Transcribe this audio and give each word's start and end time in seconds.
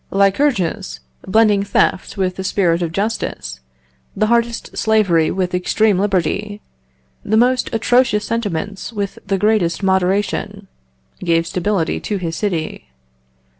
Lycurgus, 0.09 0.99
blending 1.27 1.61
theft 1.61 2.17
with 2.17 2.35
the 2.35 2.43
spirit 2.43 2.81
of 2.81 2.91
justice, 2.91 3.59
the 4.17 4.25
hardest 4.25 4.75
slavery 4.75 5.29
with 5.29 5.53
extreme 5.53 5.99
liberty, 5.99 6.59
the 7.23 7.37
most 7.37 7.69
atrocious 7.71 8.25
sentiments 8.25 8.91
with 8.91 9.19
the 9.27 9.37
greatest 9.37 9.83
moderation, 9.83 10.67
gave 11.19 11.45
stability 11.45 11.99
to 11.99 12.17
his 12.17 12.35
city. 12.35 12.89